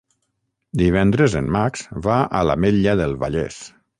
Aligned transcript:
Divendres 0.81 1.35
en 1.41 1.51
Max 1.57 1.85
va 2.09 2.17
a 2.39 2.43
l'Ametlla 2.47 2.99
del 3.03 3.17
Vallès. 3.25 3.63